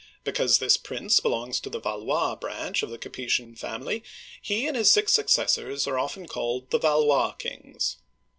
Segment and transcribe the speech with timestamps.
[0.23, 4.03] Because this prince belongs to the Valois (va lwa') branch of the Capetian family,
[4.41, 7.97] he and his six successors are often called the "Valois Kings."